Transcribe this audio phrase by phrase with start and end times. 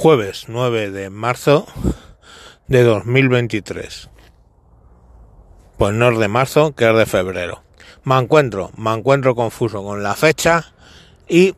[0.00, 1.66] jueves 9 de marzo
[2.68, 4.08] de 2023.
[5.76, 7.62] Pues no es de marzo, que es de febrero.
[8.04, 10.72] Me encuentro, me encuentro confuso con la fecha
[11.28, 11.54] y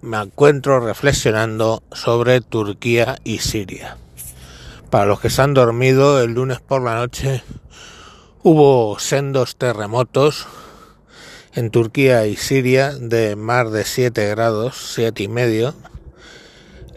[0.00, 3.98] me encuentro reflexionando sobre Turquía y Siria.
[4.90, 7.44] Para los que se han dormido, el lunes por la noche
[8.42, 10.48] hubo sendos terremotos
[11.54, 15.72] en Turquía y Siria de más de 7 grados, 7 y medio,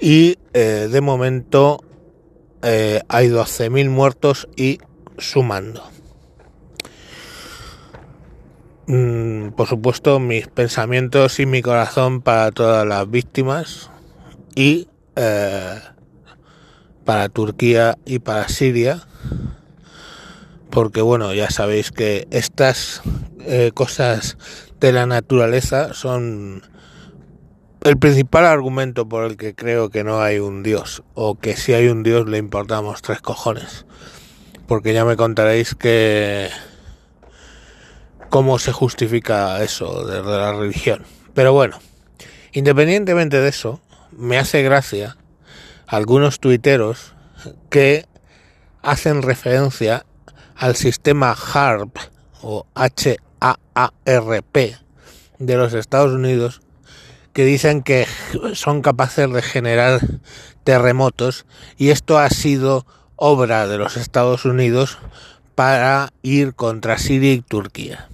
[0.02, 1.84] y eh, de momento
[2.62, 4.80] eh, hay 12.000 muertos y
[5.18, 5.84] sumando.
[8.88, 13.92] Mm, por supuesto, mis pensamientos y mi corazón para todas las víctimas
[14.56, 15.80] y eh,
[17.06, 19.08] para Turquía y para Siria,
[20.70, 23.02] porque bueno, ya sabéis que estas
[23.74, 24.38] cosas
[24.80, 26.62] de la naturaleza son
[27.82, 31.74] el principal argumento por el que creo que no hay un Dios, o que si
[31.74, 33.86] hay un Dios le importamos tres cojones,
[34.68, 36.50] porque ya me contaréis que
[38.30, 41.04] cómo se justifica eso desde la religión.
[41.34, 41.80] Pero bueno,
[42.52, 43.80] independientemente de eso,
[44.12, 45.18] me hace gracia
[45.88, 47.14] algunos tuiteros
[47.70, 48.06] que
[48.82, 50.06] hacen referencia
[50.56, 51.96] al sistema HARP
[52.42, 53.18] o H-A-A-R-P
[55.40, 56.62] de los Estados Unidos
[57.40, 58.06] que dicen que
[58.54, 60.02] son capaces de generar
[60.66, 61.46] terremotos
[61.78, 64.98] y esto ha sido obra de los Estados Unidos
[65.56, 68.10] para ir contra Siria y Turquía.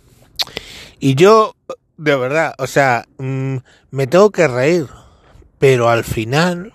[1.00, 1.56] Y yo,
[1.98, 3.56] de verdad, o sea, mm,
[3.90, 4.86] me tengo que reír,
[5.58, 6.73] pero al final,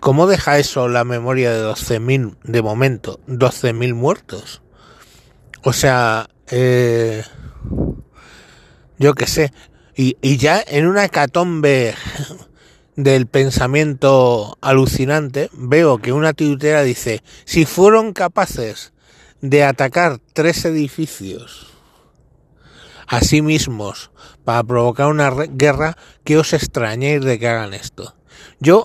[0.00, 4.62] ¿cómo deja eso la memoria de 12.000, de momento, 12.000 muertos?
[5.62, 7.22] O sea, eh,
[8.98, 9.52] yo qué sé,
[9.94, 11.94] y, ya en una hecatombe
[12.96, 18.92] del pensamiento alucinante, veo que una titutera dice, si fueron capaces
[19.40, 21.68] de atacar tres edificios
[23.06, 24.10] a sí mismos
[24.44, 28.14] para provocar una guerra, que os extrañéis de que hagan esto.
[28.60, 28.84] Yo,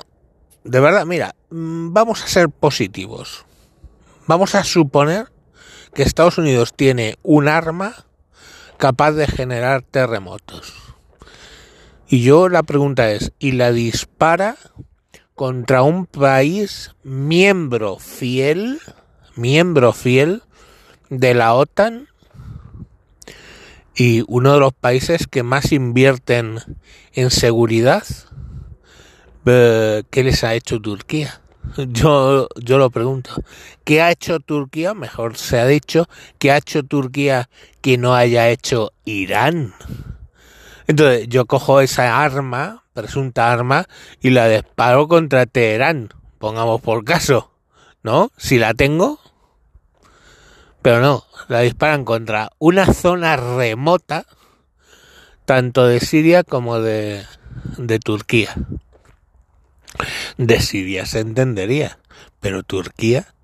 [0.64, 3.46] de verdad, mira, mm, vamos a ser positivos.
[4.26, 5.32] Vamos a suponer
[5.94, 8.06] que Estados Unidos tiene un arma
[8.78, 10.85] capaz de generar terremotos
[12.08, 14.58] y yo la pregunta es, ¿y la dispara
[15.34, 18.80] contra un país miembro fiel,
[19.36, 20.44] miembro fiel
[21.10, 22.08] de la OTAN
[23.96, 26.60] y uno de los países que más invierten
[27.14, 28.04] en seguridad?
[29.44, 31.42] ¿Qué les ha hecho Turquía?
[31.90, 33.32] Yo, yo lo pregunto.
[33.84, 34.94] ¿Qué ha hecho Turquía?
[34.94, 37.50] Mejor se ha dicho, ¿qué ha hecho Turquía
[37.82, 39.74] que no haya hecho Irán?
[40.88, 43.86] Entonces yo cojo esa arma, presunta arma,
[44.22, 47.52] y la disparo contra Teherán, pongamos por caso,
[48.04, 48.32] ¿no?
[48.38, 49.20] Si la tengo,
[50.82, 54.26] pero no, la disparan contra una zona remota,
[55.46, 57.26] tanto de Siria como de,
[57.78, 58.54] de Turquía.
[60.38, 62.00] De Siria se entendería,
[62.40, 63.35] pero Turquía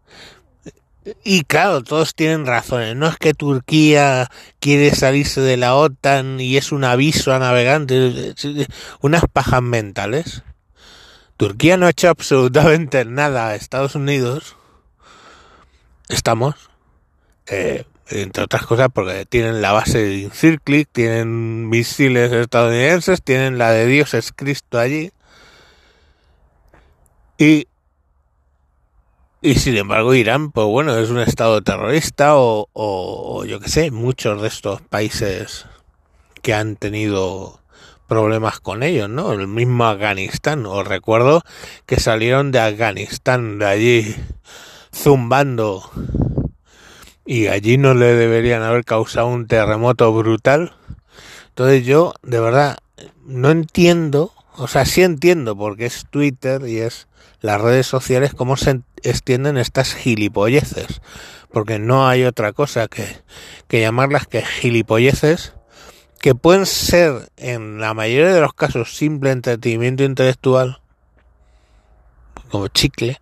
[1.23, 2.95] y claro, todos tienen razones.
[2.95, 4.29] No es que Turquía
[4.59, 8.35] quiere salirse de la OTAN y es un aviso a navegantes,
[9.01, 10.43] unas pajas mentales.
[11.37, 14.55] Turquía no ha hecho absolutamente nada a Estados Unidos.
[16.07, 16.69] Estamos,
[17.47, 23.71] eh, entre otras cosas, porque tienen la base de Incirclic, tienen misiles estadounidenses, tienen la
[23.71, 25.11] de Dios es Cristo allí.
[27.39, 27.67] Y
[29.41, 33.91] y sin embargo Irán, pues bueno, es un estado terrorista o, o yo que sé,
[33.91, 35.65] muchos de estos países
[36.41, 37.59] que han tenido
[38.07, 39.31] problemas con ellos, ¿no?
[39.31, 41.43] El mismo Afganistán, os recuerdo
[41.85, 44.15] que salieron de Afganistán, de allí
[44.93, 45.89] zumbando
[47.25, 50.73] y allí no le deberían haber causado un terremoto brutal.
[51.47, 52.77] Entonces yo, de verdad,
[53.25, 57.07] no entiendo, o sea, sí entiendo porque es Twitter y es
[57.39, 61.01] las redes sociales cómo se extienden estas gilipolleces,
[61.51, 63.07] porque no hay otra cosa que,
[63.67, 65.53] que llamarlas que gilipolleces,
[66.19, 70.81] que pueden ser en la mayoría de los casos simple entretenimiento intelectual,
[72.49, 73.19] como chicle,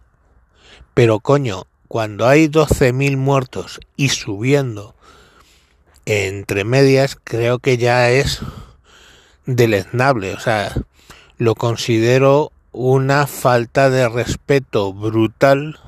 [0.93, 4.95] pero coño, cuando hay 12.000 muertos y subiendo
[6.05, 8.41] entre medias, creo que ya es
[9.45, 10.73] deleznable, o sea,
[11.39, 15.79] lo considero una falta de respeto brutal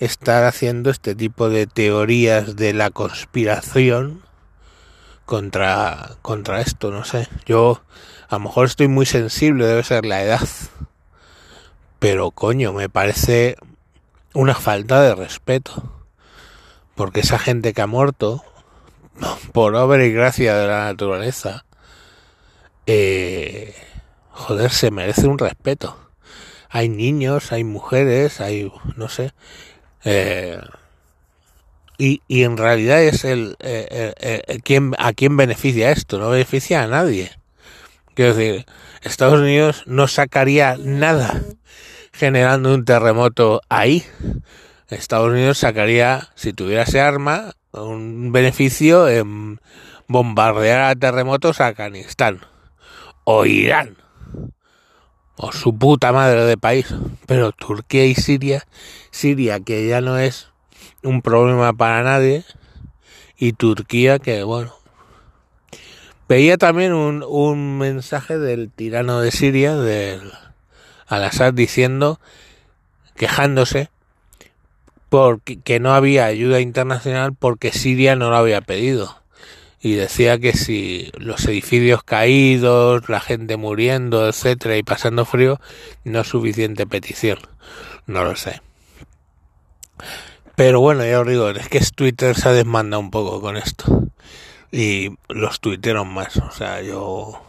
[0.00, 4.22] estar haciendo este tipo de teorías de la conspiración
[5.24, 7.26] contra, contra esto, no sé.
[7.46, 7.80] Yo
[8.28, 10.46] a lo mejor estoy muy sensible, debe ser la edad.
[11.98, 13.56] Pero coño, me parece
[14.34, 16.04] una falta de respeto.
[16.94, 18.44] Porque esa gente que ha muerto,
[19.52, 21.64] por obra y gracia de la naturaleza,
[22.84, 23.74] eh,
[24.32, 25.96] joder, se merece un respeto.
[26.68, 29.32] Hay niños, hay mujeres, hay, no sé.
[30.04, 30.58] Eh,
[31.98, 36.30] y, y, en realidad es el, eh, eh, eh quien, a quién beneficia esto, no
[36.30, 37.30] beneficia a nadie.
[38.14, 38.66] Quiero decir,
[39.02, 41.42] Estados Unidos no sacaría nada
[42.12, 44.04] generando un terremoto ahí.
[44.88, 49.60] Estados Unidos sacaría, si tuviera ese arma, un beneficio en
[50.08, 52.40] bombardear a terremotos a Afganistán
[53.24, 54.01] o Irán
[55.42, 56.86] o su puta madre de país.
[57.26, 58.64] Pero Turquía y Siria,
[59.10, 60.48] Siria que ya no es
[61.02, 62.44] un problema para nadie
[63.36, 64.72] y Turquía que bueno.
[66.28, 70.32] Veía también un, un mensaje del tirano de Siria, del
[71.08, 72.20] Al-Assad, diciendo,
[73.16, 73.90] quejándose
[75.08, 79.21] porque que no había ayuda internacional porque Siria no lo había pedido.
[79.84, 85.60] Y decía que si los edificios caídos, la gente muriendo, etcétera, y pasando frío,
[86.04, 87.40] no es suficiente petición.
[88.06, 88.62] No lo sé.
[90.54, 94.04] Pero bueno, ya os digo, es que Twitter se ha desmandado un poco con esto.
[94.70, 97.42] Y los tuiteros más, o sea, yo,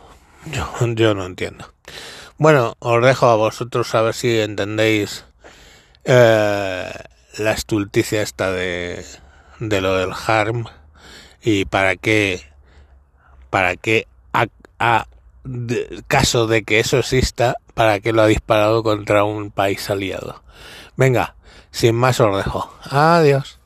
[0.51, 1.71] yo, yo no entiendo.
[2.39, 5.25] Bueno, os dejo a vosotros a ver si entendéis
[6.03, 6.91] eh,
[7.38, 9.06] la estulticia esta de,
[9.59, 10.65] de lo del harm
[11.44, 12.42] y para qué
[13.50, 15.06] para qué a,
[16.07, 20.42] caso de que eso exista para qué lo ha disparado contra un país aliado.
[20.95, 21.36] Venga
[21.72, 22.74] sin más os dejo.
[22.90, 23.60] Adiós